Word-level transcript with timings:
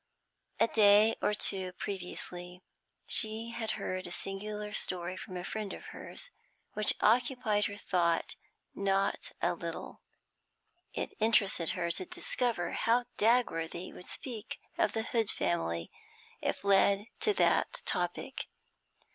A 0.59 0.67
day 0.67 1.13
or 1.21 1.35
two 1.35 1.73
previously 1.73 2.63
she 3.05 3.51
had 3.51 3.73
heard 3.77 4.07
a 4.07 4.11
singular 4.11 4.73
story 4.73 5.15
from 5.15 5.37
a 5.37 5.43
friend 5.43 5.73
of 5.73 5.83
hers, 5.93 6.31
which 6.73 6.95
occupied 7.01 7.65
her 7.65 7.77
thought 7.77 8.35
not 8.73 9.31
a 9.43 9.53
little. 9.53 10.01
It 10.91 11.13
interested 11.19 11.69
her 11.77 11.91
to 11.91 12.05
discover 12.07 12.71
how 12.71 13.05
Dagworthy 13.19 13.93
would 13.93 14.07
speak 14.07 14.57
of 14.75 14.93
the 14.93 15.03
Hood 15.03 15.29
family, 15.29 15.91
if 16.41 16.63
led 16.63 17.05
to 17.19 17.35
that 17.35 17.83
topic. 17.85 18.47